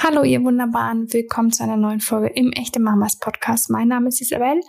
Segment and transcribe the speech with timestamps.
[0.00, 3.68] Hallo ihr Wunderbaren, willkommen zu einer neuen Folge im Echte Mamas Podcast.
[3.68, 4.60] Mein Name ist Isabel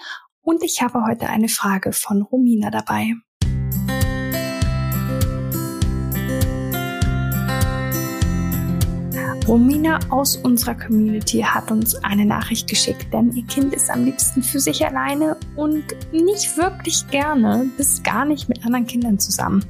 [0.42, 3.14] und ich habe heute eine Frage von Romina dabei.
[9.50, 14.44] Romina aus unserer Community hat uns eine Nachricht geschickt, denn ihr Kind ist am liebsten
[14.44, 19.66] für sich alleine und nicht wirklich gerne bis gar nicht mit anderen Kindern zusammen.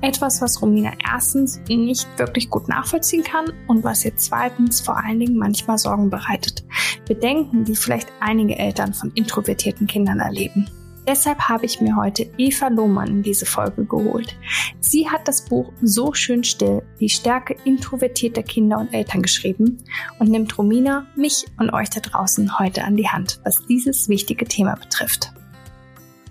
[0.00, 5.20] Etwas, was Romina erstens nicht wirklich gut nachvollziehen kann und was ihr zweitens vor allen
[5.20, 6.64] Dingen manchmal Sorgen bereitet.
[7.06, 10.68] Bedenken, die vielleicht einige Eltern von introvertierten Kindern erleben.
[11.06, 14.36] Deshalb habe ich mir heute Eva Lohmann in diese Folge geholt.
[14.80, 19.84] Sie hat das Buch So schön still, die Stärke introvertierter Kinder und Eltern geschrieben
[20.18, 24.46] und nimmt Romina, mich und euch da draußen heute an die Hand, was dieses wichtige
[24.46, 25.30] Thema betrifft.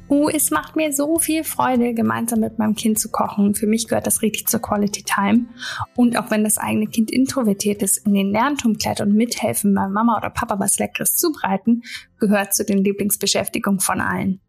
[0.09, 3.55] Uh, es macht mir so viel Freude, gemeinsam mit meinem Kind zu kochen.
[3.55, 5.45] Für mich gehört das richtig zur Quality Time.
[5.95, 9.87] Und auch wenn das eigene Kind introvertiert ist, in den Lernturm klettert und mithelfen, bei
[9.87, 11.83] Mama oder Papa was Leckeres zubereiten,
[12.19, 14.39] gehört zu den Lieblingsbeschäftigungen von allen.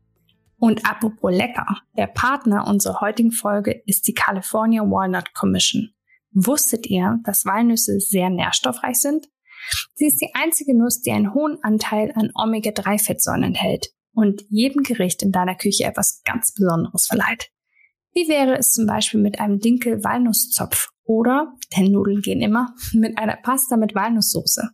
[0.65, 5.91] Und apropos lecker, der Partner unserer heutigen Folge ist die California Walnut Commission.
[6.33, 9.29] Wusstet ihr, dass Walnüsse sehr nährstoffreich sind?
[9.93, 15.23] Sie ist die einzige Nuss, die einen hohen Anteil an Omega-3-Fettsäuren enthält und jedem Gericht
[15.23, 17.51] in deiner Küche etwas ganz Besonderes verleiht.
[18.15, 23.37] Wie wäre es zum Beispiel mit einem Dinkel-Walnusszopf oder, denn Nudeln gehen immer, mit einer
[23.37, 24.71] Pasta mit Walnusssoße?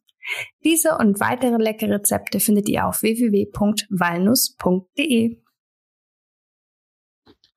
[0.63, 5.41] Diese und weitere leckere Rezepte findet ihr auf www.walnuss.de.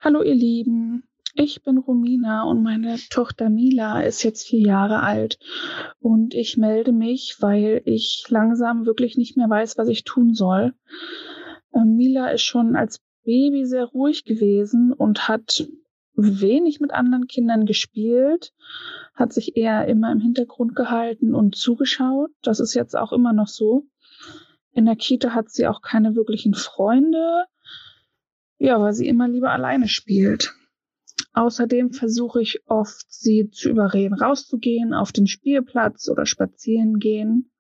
[0.04, 5.40] Hallo ihr Lieben, ich bin Romina und meine Tochter Mila ist jetzt vier Jahre alt
[6.02, 10.74] und ich melde mich, weil ich langsam wirklich nicht mehr weiß, was ich tun soll.
[11.74, 15.70] Ähm, Mila ist schon als Baby sehr ruhig gewesen und hat
[16.16, 18.52] wenig mit anderen Kindern gespielt,
[19.16, 22.32] hat sich eher immer im Hintergrund gehalten und zugeschaut.
[22.42, 23.86] Das ist jetzt auch immer noch so.
[24.74, 27.46] In der Kita hat sie auch keine wirklichen Freunde.
[28.64, 30.56] Ja, weil sie immer lieber alleine spielt.
[31.34, 37.52] Außerdem versuche ich oft, sie zu überreden, rauszugehen, auf den Spielplatz oder spazieren gehen.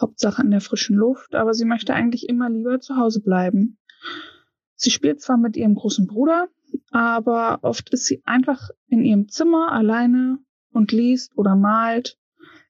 [0.00, 3.76] Hauptsache in der frischen Luft, aber sie möchte eigentlich immer lieber zu Hause bleiben.
[4.74, 6.48] Sie spielt zwar mit ihrem großen Bruder,
[6.92, 10.38] aber oft ist sie einfach in ihrem Zimmer alleine
[10.72, 12.16] und liest oder malt.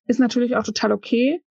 [0.04, 1.44] Ist natürlich auch total okay.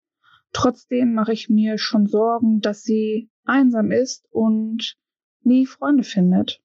[0.54, 4.98] Trotzdem mache ich mir schon Sorgen, dass sie einsam ist und
[5.46, 6.62] nie Freunde findet.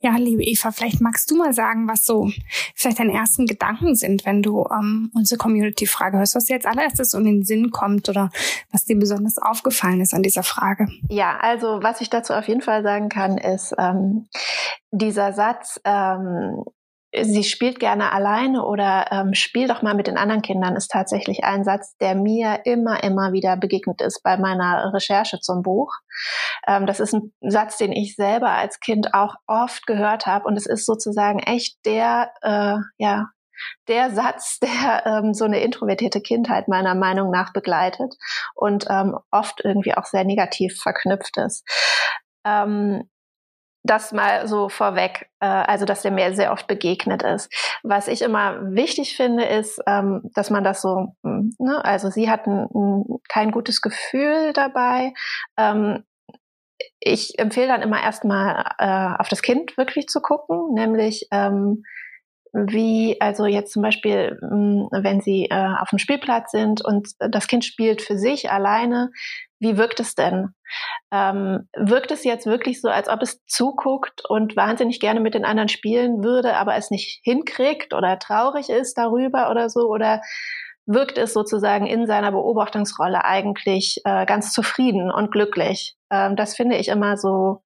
[0.00, 2.30] Ja, liebe Eva, vielleicht magst du mal sagen, was so
[2.74, 7.14] vielleicht deine ersten Gedanken sind, wenn du ähm, unsere Community-Frage hörst, was dir jetzt allererstes
[7.14, 8.30] um den Sinn kommt oder
[8.70, 10.86] was dir besonders aufgefallen ist an dieser Frage.
[11.08, 14.28] Ja, also was ich dazu auf jeden Fall sagen kann, ist ähm,
[14.90, 16.62] dieser Satz, ähm,
[17.14, 21.44] sie spielt gerne alleine oder ähm, spiel doch mal mit den anderen Kindern, ist tatsächlich
[21.44, 25.92] ein Satz, der mir immer, immer wieder begegnet ist bei meiner Recherche zum Buch.
[26.66, 30.56] Ähm, das ist ein Satz, den ich selber als Kind auch oft gehört habe und
[30.56, 33.26] es ist sozusagen echt der, äh, ja,
[33.88, 38.14] der Satz, der ähm, so eine introvertierte Kindheit meiner Meinung nach begleitet
[38.54, 41.64] und ähm, oft irgendwie auch sehr negativ verknüpft ist.
[42.44, 43.08] Ähm,
[43.86, 47.52] das mal so vorweg, äh, also dass der mir sehr oft begegnet ist.
[47.82, 52.30] Was ich immer wichtig finde, ist, ähm, dass man das so, hm, ne, also sie
[52.30, 52.68] hatten
[53.28, 55.12] kein gutes Gefühl dabei.
[55.56, 56.04] Ähm,
[57.00, 61.84] ich empfehle dann immer erstmal äh, auf das Kind wirklich zu gucken, nämlich ähm,
[62.52, 67.48] wie, also jetzt zum Beispiel, hm, wenn sie äh, auf dem Spielplatz sind und das
[67.48, 69.10] Kind spielt für sich alleine,
[69.58, 70.54] wie wirkt es denn?
[71.12, 75.44] Ähm, wirkt es jetzt wirklich so, als ob es zuguckt und wahnsinnig gerne mit den
[75.44, 79.88] anderen spielen würde, aber es nicht hinkriegt oder traurig ist darüber oder so?
[79.88, 80.20] Oder
[80.86, 85.96] wirkt es sozusagen in seiner Beobachtungsrolle eigentlich äh, ganz zufrieden und glücklich?
[86.10, 87.62] Ähm, das finde ich immer so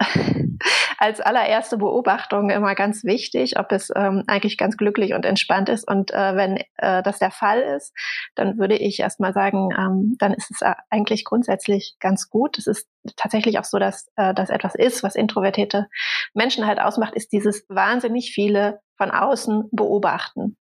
[0.98, 5.86] als allererste Beobachtung immer ganz wichtig, ob es ähm, eigentlich ganz glücklich und entspannt ist.
[5.86, 7.92] Und äh, wenn äh, das der Fall ist,
[8.34, 10.60] dann würde ich erstmal sagen, ähm, dann ist es
[10.90, 12.58] eigentlich grundsätzlich ganz gut.
[12.58, 15.88] Es ist tatsächlich auch so, dass äh, das etwas ist, was introvertierte
[16.32, 20.56] Menschen halt ausmacht, ist dieses wahnsinnig viele von außen beobachten.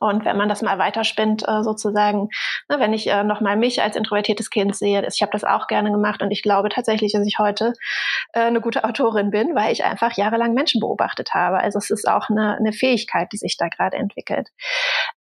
[0.00, 2.28] Und wenn man das mal weiterspinnt, äh, sozusagen,
[2.68, 5.90] ne, wenn ich äh, nochmal mich als introvertiertes Kind sehe, ich habe das auch gerne
[5.90, 7.72] gemacht und ich glaube tatsächlich, dass ich heute
[8.32, 11.58] äh, eine gute Autorin bin, weil ich einfach jahrelang Menschen beobachtet habe.
[11.58, 14.48] Also es ist auch eine, eine Fähigkeit, die sich da gerade entwickelt.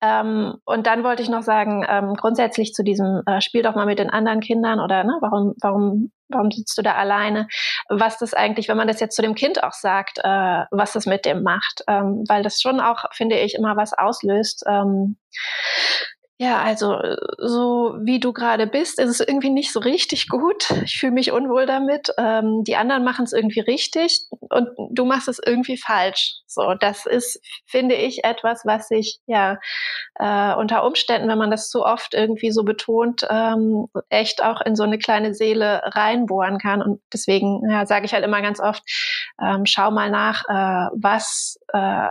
[0.01, 3.99] Ähm, und dann wollte ich noch sagen, ähm, grundsätzlich zu diesem Spiel doch mal mit
[3.99, 7.49] den anderen Kindern oder ne, warum, warum warum sitzt du da alleine?
[7.89, 11.07] Was das eigentlich, wenn man das jetzt zu dem Kind auch sagt, äh, was das
[11.07, 14.65] mit dem macht, ähm, weil das schon auch, finde ich, immer was auslöst.
[14.67, 15.17] Ähm,
[16.39, 16.99] ja, also
[17.39, 20.71] so wie du gerade bist, ist es irgendwie nicht so richtig gut.
[20.85, 22.09] Ich fühle mich unwohl damit.
[22.19, 26.35] Ähm, die anderen machen es irgendwie richtig und du machst es irgendwie falsch.
[26.47, 29.59] So, das ist, finde ich, etwas, was sich ja
[30.17, 34.75] äh, unter Umständen, wenn man das zu oft irgendwie so betont, ähm, echt auch in
[34.75, 36.83] so eine kleine Seele reinbohren kann.
[36.83, 38.83] Und deswegen ja, sage ich halt immer ganz oft:
[39.41, 42.09] ähm, Schau mal nach, äh, was äh,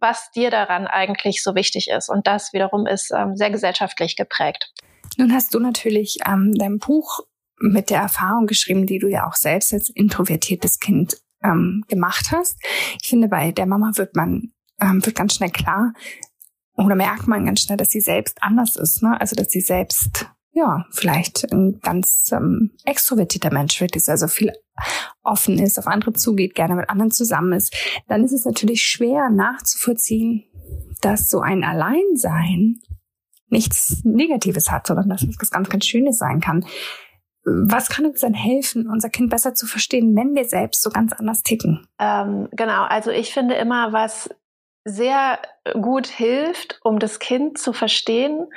[0.00, 2.08] was dir daran eigentlich so wichtig ist.
[2.08, 4.72] Und das wiederum ist ähm, sehr gesellschaftlich geprägt.
[5.16, 7.20] Nun hast du natürlich ähm, dein Buch
[7.58, 12.58] mit der Erfahrung geschrieben, die du ja auch selbst als introvertiertes Kind ähm, gemacht hast.
[13.00, 15.92] Ich finde, bei der Mama wird man ähm, wird ganz schnell klar
[16.74, 19.02] oder merkt man ganz schnell, dass sie selbst anders ist.
[19.02, 19.20] Ne?
[19.20, 24.52] Also dass sie selbst ja, vielleicht ein ganz ähm, extrovertierter Mensch wird, ist also viel
[25.22, 27.74] offen ist, auf andere zugeht, gerne mit anderen zusammen ist,
[28.08, 30.44] dann ist es natürlich schwer nachzuvollziehen,
[31.00, 32.80] dass so ein Alleinsein
[33.48, 36.64] nichts Negatives hat, sondern dass es was ganz, ganz Schönes sein kann.
[37.44, 41.12] Was kann uns denn helfen, unser Kind besser zu verstehen, wenn wir selbst so ganz
[41.12, 41.86] anders ticken?
[41.98, 44.30] Ähm, genau, also ich finde immer, was
[44.84, 45.38] sehr
[45.80, 48.48] gut hilft, um das Kind zu verstehen,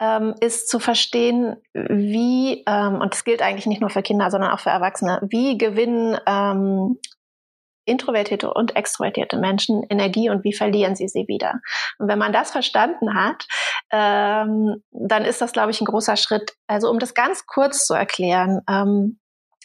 [0.00, 4.50] ähm, ist zu verstehen, wie, ähm, und das gilt eigentlich nicht nur für Kinder, sondern
[4.50, 6.98] auch für Erwachsene, wie gewinnen ähm,
[7.84, 11.54] introvertierte und extrovertierte Menschen Energie und wie verlieren sie sie wieder.
[11.98, 13.46] Und wenn man das verstanden hat,
[13.90, 16.52] ähm, dann ist das, glaube ich, ein großer Schritt.
[16.66, 19.18] Also um das ganz kurz zu erklären, ähm,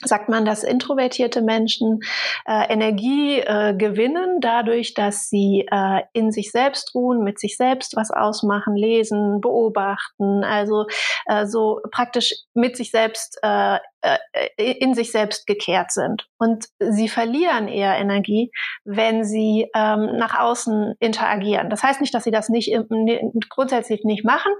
[0.06, 2.00] sagt man, dass introvertierte Menschen
[2.46, 7.96] äh, Energie äh, gewinnen, dadurch, dass sie äh, in sich selbst ruhen, mit sich selbst
[7.96, 10.86] was ausmachen, lesen, beobachten, also
[11.26, 14.18] äh, so praktisch mit sich selbst äh, äh,
[14.58, 16.28] in sich selbst gekehrt sind.
[16.38, 18.52] Und sie verlieren eher Energie,
[18.84, 21.70] wenn sie ähm, nach außen interagieren.
[21.70, 22.76] Das heißt nicht, dass sie das nicht
[23.50, 24.52] grundsätzlich nicht machen,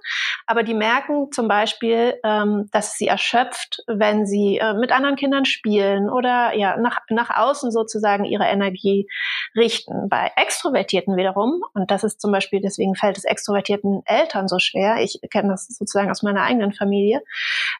[0.48, 5.33] aber die merken zum Beispiel, ähm, dass sie erschöpft, wenn sie äh, mit anderen Kindern
[5.46, 9.08] spielen oder ja nach, nach außen sozusagen ihre Energie
[9.56, 10.10] richten.
[10.10, 14.98] Bei Extrovertierten wiederum, und das ist zum Beispiel, deswegen fällt es extrovertierten Eltern so schwer,
[15.02, 17.22] ich kenne das sozusagen aus meiner eigenen Familie,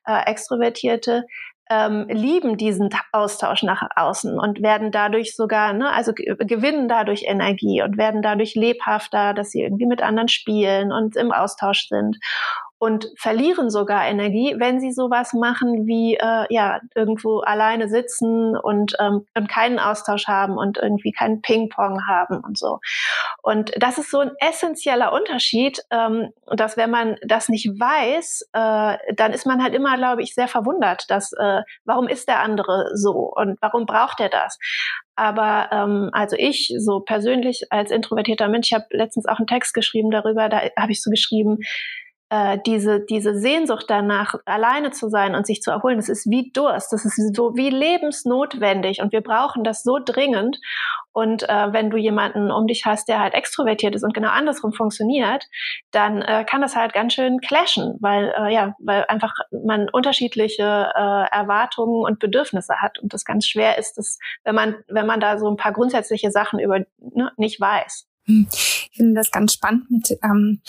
[0.06, 1.26] äh, Extrovertierte
[1.70, 7.82] ähm, lieben diesen Austausch nach außen und werden dadurch sogar, ne, also gewinnen dadurch Energie
[7.82, 12.18] und werden dadurch lebhafter, dass sie irgendwie mit anderen spielen und im Austausch sind
[12.84, 18.98] und verlieren sogar Energie, wenn sie sowas machen wie äh, ja irgendwo alleine sitzen und,
[19.00, 22.80] ähm, und keinen Austausch haben und irgendwie keinen Ping-Pong haben und so.
[23.42, 28.98] Und das ist so ein essentieller Unterschied, ähm, dass wenn man das nicht weiß, äh,
[29.16, 32.92] dann ist man halt immer, glaube ich, sehr verwundert, dass äh, warum ist der andere
[32.96, 34.60] so und warum braucht er das?
[35.16, 39.74] Aber ähm, also ich so persönlich als introvertierter Mensch, ich habe letztens auch einen Text
[39.74, 41.60] geschrieben darüber, da habe ich so geschrieben,
[42.34, 46.52] äh, diese, diese Sehnsucht danach, alleine zu sein und sich zu erholen, das ist wie
[46.52, 50.60] Durst, das ist so wie lebensnotwendig und wir brauchen das so dringend.
[51.12, 54.74] Und äh, wenn du jemanden um dich hast, der halt extrovertiert ist und genau andersrum
[54.74, 55.46] funktioniert,
[55.92, 60.64] dann äh, kann das halt ganz schön clashen, weil äh, ja, weil einfach man unterschiedliche
[60.64, 65.20] äh, Erwartungen und Bedürfnisse hat und das ganz schwer ist, das, wenn man wenn man
[65.20, 68.08] da so ein paar grundsätzliche Sachen über ne, nicht weiß.
[68.26, 68.48] Hm.
[68.52, 70.62] Ich finde das ganz spannend mit ähm,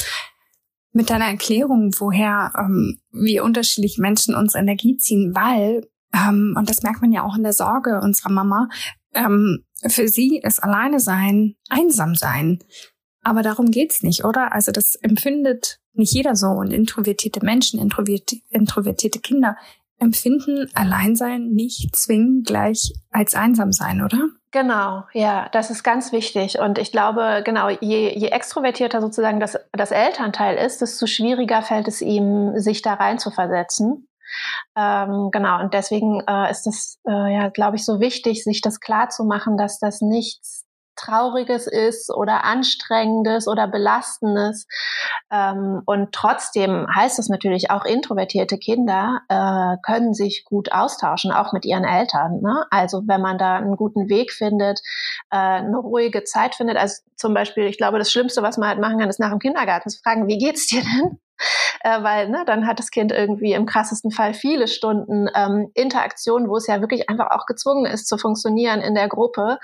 [0.94, 6.82] mit deiner Erklärung, woher ähm, wie unterschiedlich Menschen unsere Energie ziehen, weil, ähm, und das
[6.82, 8.68] merkt man ja auch in der Sorge unserer Mama,
[9.12, 12.60] ähm, für sie ist alleine sein, einsam sein.
[13.22, 14.52] Aber darum geht's nicht, oder?
[14.52, 16.48] Also das empfindet nicht jeder so.
[16.48, 19.56] Und introvertierte Menschen, introverti introvertierte Kinder
[19.98, 24.28] empfinden Alleinsein nicht zwingend gleich als einsam sein, oder?
[24.50, 26.60] Genau, ja, das ist ganz wichtig.
[26.60, 31.88] Und ich glaube, genau, je, je extrovertierter sozusagen das, das Elternteil ist, desto schwieriger fällt
[31.88, 34.08] es ihm, sich da rein zu versetzen.
[34.76, 38.80] Ähm, genau, und deswegen äh, ist es, äh, ja, glaube ich, so wichtig, sich das
[38.80, 40.63] klar zu machen, dass das nichts
[40.96, 44.66] Trauriges ist oder Anstrengendes oder Belastendes.
[45.30, 51.52] Ähm, und trotzdem heißt es natürlich auch, introvertierte Kinder äh, können sich gut austauschen, auch
[51.52, 52.40] mit ihren Eltern.
[52.40, 52.64] Ne?
[52.70, 54.80] Also wenn man da einen guten Weg findet,
[55.30, 56.76] äh, eine ruhige Zeit findet.
[56.76, 59.38] Also zum Beispiel, ich glaube, das Schlimmste, was man halt machen kann, ist nach dem
[59.38, 61.18] Kindergarten zu fragen, wie geht's dir denn?
[61.80, 66.48] Äh, weil ne, dann hat das Kind irgendwie im krassesten Fall viele Stunden ähm, Interaktion,
[66.48, 69.58] wo es ja wirklich einfach auch gezwungen ist zu funktionieren in der Gruppe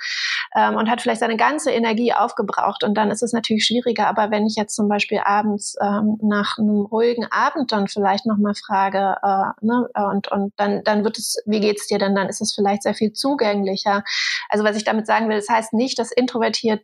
[0.54, 4.06] ähm, und hat vielleicht seine ganze Energie aufgebraucht und dann ist es natürlich schwieriger.
[4.06, 8.54] Aber wenn ich jetzt zum Beispiel abends ähm, nach einem ruhigen Abend dann vielleicht nochmal
[8.54, 12.14] frage äh, ne, und und dann dann wird es, wie geht's dir denn?
[12.14, 14.04] Dann ist es vielleicht sehr viel zugänglicher.
[14.48, 16.82] Also was ich damit sagen will, das heißt nicht, dass introvertiert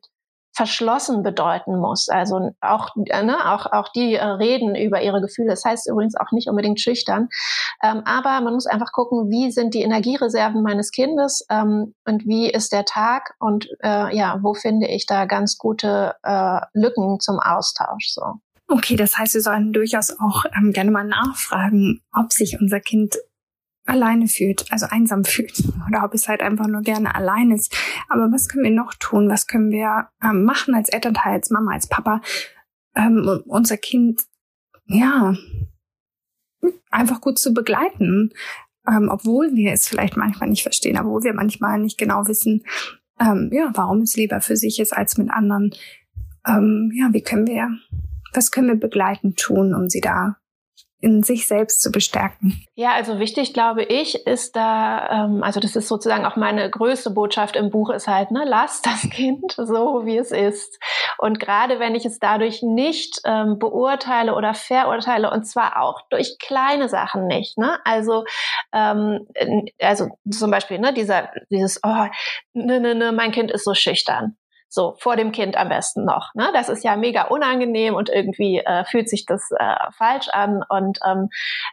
[0.57, 2.09] verschlossen bedeuten muss.
[2.09, 5.51] Also auch, äh, ne, auch, auch die äh, reden über ihre Gefühle.
[5.51, 7.29] Das heißt übrigens auch nicht unbedingt schüchtern.
[7.83, 12.51] Ähm, aber man muss einfach gucken, wie sind die Energiereserven meines Kindes ähm, und wie
[12.51, 17.39] ist der Tag und äh, ja, wo finde ich da ganz gute äh, Lücken zum
[17.39, 18.09] Austausch.
[18.09, 18.23] So.
[18.69, 23.17] Okay, das heißt, wir sollen durchaus auch ähm, gerne mal nachfragen, ob sich unser Kind
[23.87, 27.75] alleine fühlt, also einsam fühlt oder ob es halt einfach nur gerne allein ist.
[28.09, 29.29] Aber was können wir noch tun?
[29.29, 32.21] Was können wir ähm, machen als Elternteil, als Mama, als Papa,
[32.95, 34.23] ähm, unser Kind,
[34.87, 35.35] ja,
[36.91, 38.33] einfach gut zu begleiten,
[38.89, 42.65] ähm, obwohl wir es vielleicht manchmal nicht verstehen, obwohl wir manchmal nicht genau wissen,
[43.21, 45.73] ähm, ja, warum es lieber für sich ist als mit anderen.
[46.47, 47.71] Ähm, ja, wie können wir,
[48.33, 50.37] was können wir begleitend tun, um sie da
[51.07, 52.65] in sich selbst zu bestärken?
[52.75, 57.11] Ja, also wichtig, glaube ich, ist da, ähm, also das ist sozusagen auch meine größte
[57.11, 60.81] Botschaft im Buch, ist halt, ne, lass das Kind so, wie es ist.
[61.19, 66.39] Und gerade wenn ich es dadurch nicht ähm, beurteile oder verurteile, und zwar auch durch
[66.41, 67.79] kleine Sachen nicht, ne?
[67.85, 68.25] Also,
[68.73, 69.29] ähm,
[69.81, 72.07] also zum Beispiel, ne, dieser, dieses, oh,
[72.53, 74.37] ne, ne, ne, mein Kind ist so schüchtern.
[74.69, 76.35] So, vor dem Kind am besten noch.
[76.35, 76.51] Ne?
[76.53, 80.63] Das ist ja mega unangenehm und irgendwie äh, fühlt sich das äh, falsch an.
[80.69, 81.29] Und ähm,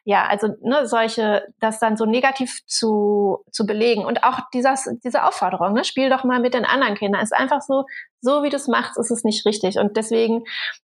[0.06, 4.06] ja, also ne, solche, das dann so negativ zu, zu belegen.
[4.06, 5.84] Und auch dieses, diese Aufforderung, ne?
[5.84, 7.22] spiel doch mal mit den anderen Kindern.
[7.22, 7.86] Ist einfach so,
[8.22, 9.80] so wie du es machst, ist es nicht richtig.
[9.80, 10.44] Und deswegen,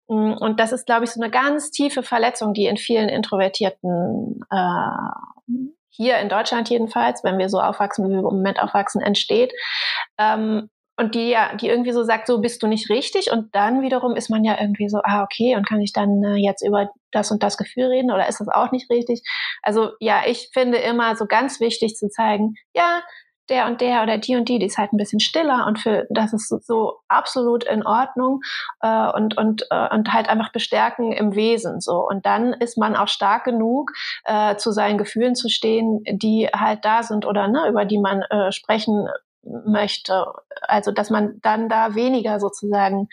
[0.08, 3.08] mh, mm, und das ist, glaube ich, so eine ganz tiefe Verletzung, die in vielen
[3.08, 9.00] Introvertierten äh, hier in Deutschland jedenfalls, wenn wir so aufwachsen, wie wir im Moment aufwachsen,
[9.00, 9.52] entsteht.
[10.18, 13.82] Ähm, und die ja, die irgendwie so sagt, so bist du nicht richtig und dann
[13.82, 16.90] wiederum ist man ja irgendwie so, ah okay, und kann ich dann äh, jetzt über
[17.12, 19.22] das und das Gefühl reden oder ist das auch nicht richtig?
[19.62, 23.02] Also ja, ich finde immer so ganz wichtig zu zeigen, ja,
[23.48, 26.06] der und der oder die und die, die ist halt ein bisschen stiller und für
[26.10, 28.40] das ist so, so absolut in Ordnung
[28.80, 32.96] äh, und und äh, und halt einfach bestärken im Wesen so und dann ist man
[32.96, 33.92] auch stark genug
[34.24, 38.22] äh, zu seinen Gefühlen zu stehen, die halt da sind oder ne über die man
[38.22, 39.06] äh, sprechen
[39.66, 40.26] möchte.
[40.62, 43.08] Also, dass man dann da weniger sozusagen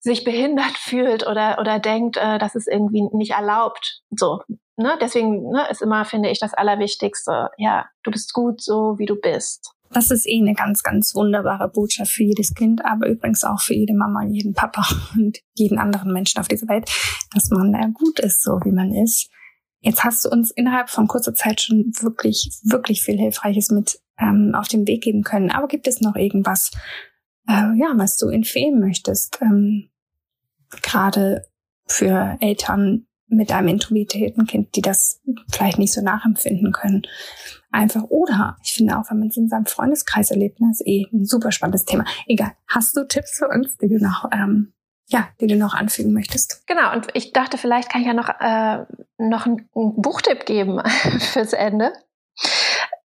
[0.00, 4.02] sich behindert fühlt oder, oder denkt, äh, das ist irgendwie nicht erlaubt.
[4.10, 4.40] So,
[4.76, 4.96] ne?
[5.00, 7.50] Deswegen ne, ist immer, finde ich, das Allerwichtigste.
[7.58, 9.74] Ja, du bist gut so, wie du bist.
[9.90, 13.74] Das ist eh eine ganz, ganz wunderbare Botschaft für jedes Kind, aber übrigens auch für
[13.74, 14.84] jede Mama, jeden Papa
[15.14, 16.90] und jeden anderen Menschen auf dieser Welt,
[17.32, 19.30] dass man gut ist, so wie man ist.
[19.84, 24.54] Jetzt hast du uns innerhalb von kurzer Zeit schon wirklich, wirklich viel Hilfreiches mit ähm,
[24.54, 25.50] auf den Weg geben können.
[25.50, 26.70] Aber gibt es noch irgendwas,
[27.46, 29.90] äh, ja, was du empfehlen möchtest, ähm,
[30.82, 31.44] gerade
[31.86, 35.20] für Eltern mit einem introvertierten Kind, die das
[35.52, 37.02] vielleicht nicht so nachempfinden können?
[37.70, 41.06] Einfach oder ich finde auch, wenn man es in seinem Freundeskreis erlebt, das ist eh
[41.12, 42.06] ein super spannendes Thema.
[42.26, 44.73] Egal, hast du Tipps für uns, die du noch ähm,
[45.06, 46.66] ja, die du noch anfügen möchtest.
[46.66, 48.84] Genau, und ich dachte, vielleicht kann ich ja noch, äh,
[49.18, 50.80] noch einen, Buchtipp geben
[51.32, 51.92] fürs Ende.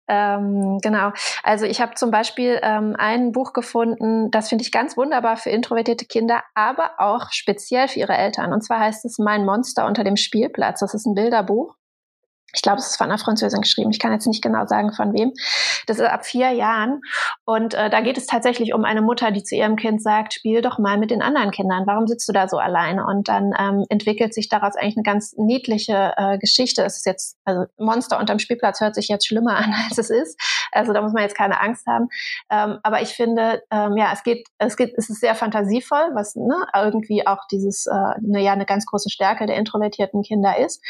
[0.09, 1.11] Ähm, genau.
[1.43, 5.49] Also ich habe zum Beispiel ähm, ein Buch gefunden, das finde ich ganz wunderbar für
[5.49, 8.53] introvertierte Kinder, aber auch speziell für ihre Eltern.
[8.53, 10.79] Und zwar heißt es Mein Monster unter dem Spielplatz.
[10.79, 11.75] Das ist ein Bilderbuch
[12.53, 13.91] ich glaube, es ist von einer Französin geschrieben.
[13.91, 15.33] Ich kann jetzt nicht genau sagen, von wem.
[15.85, 17.01] Das ist ab vier Jahren.
[17.45, 20.61] Und äh, da geht es tatsächlich um eine Mutter, die zu ihrem Kind sagt, spiel
[20.61, 21.85] doch mal mit den anderen Kindern.
[21.85, 23.05] Warum sitzt du da so alleine?
[23.05, 26.83] Und dann ähm, entwickelt sich daraus eigentlich eine ganz niedliche äh, Geschichte.
[26.83, 30.39] Es ist jetzt, also Monster unterm Spielplatz hört sich jetzt schlimmer an, als es ist.
[30.77, 32.07] Also da muss man jetzt keine Angst haben.
[32.49, 36.35] Ähm, aber ich finde, ähm, ja, es geht, es geht, es ist sehr fantasievoll, was
[36.35, 40.83] ne, irgendwie auch dieses, äh, ne, ja, eine ganz große Stärke der introvertierten Kinder ist.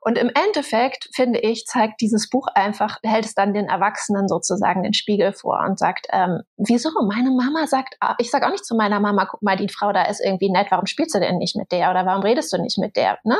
[0.00, 4.82] Und im Endeffekt finde ich, zeigt dieses Buch einfach, hält es dann den Erwachsenen sozusagen
[4.82, 6.90] den Spiegel vor und sagt, ähm, wieso?
[7.08, 9.92] Meine Mama sagt, ah, ich sage auch nicht zu meiner Mama, guck mal, die Frau
[9.92, 12.58] da ist irgendwie nett, warum spielst du denn nicht mit der oder warum redest du
[12.58, 13.18] nicht mit der?
[13.24, 13.36] Ne?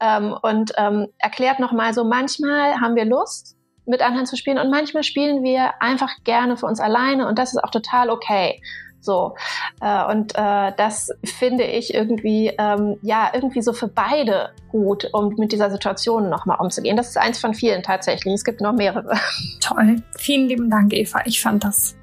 [0.00, 3.57] Ähm, und ähm, erklärt nochmal so, manchmal haben wir Lust,
[3.88, 7.52] mit anderen zu spielen und manchmal spielen wir einfach gerne für uns alleine und das
[7.52, 8.60] ist auch total okay.
[9.00, 9.36] So
[9.80, 15.34] äh, und äh, das finde ich irgendwie ähm, ja irgendwie so für beide gut, um
[15.38, 16.96] mit dieser Situation nochmal umzugehen.
[16.96, 18.34] Das ist eins von vielen tatsächlich.
[18.34, 19.16] Es gibt noch mehrere.
[19.60, 21.22] Toll, vielen lieben Dank, Eva.
[21.26, 21.96] Ich fand das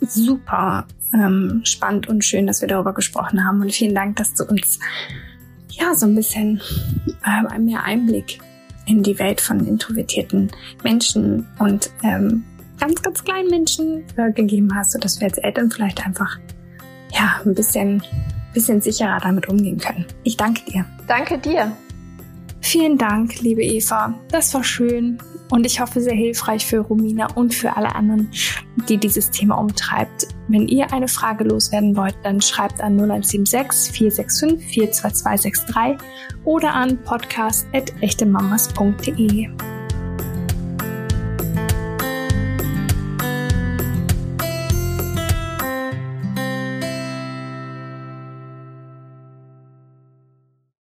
[0.00, 4.44] super ähm, spannend und schön, dass wir darüber gesprochen haben und vielen Dank, dass du
[4.44, 4.78] uns
[5.70, 6.60] ja, so ein bisschen
[7.24, 8.40] äh, mehr Einblick
[8.86, 10.50] in die Welt von introvertierten
[10.82, 12.44] Menschen und ähm,
[12.78, 16.38] ganz, ganz kleinen Menschen äh, gegeben hast, sodass wir als Eltern vielleicht einfach
[17.12, 18.02] ja, ein bisschen,
[18.54, 20.06] bisschen sicherer damit umgehen können.
[20.24, 20.84] Ich danke dir.
[21.06, 21.76] Danke dir.
[22.60, 24.14] Vielen Dank, liebe Eva.
[24.30, 25.18] Das war schön
[25.50, 28.30] und ich hoffe sehr hilfreich für Romina und für alle anderen,
[28.88, 30.26] die dieses Thema umtreibt.
[30.48, 35.98] Wenn ihr eine Frage loswerden wollt, dann schreibt an 0176 465 42263
[36.44, 39.79] oder an podcast.echtemamas.de.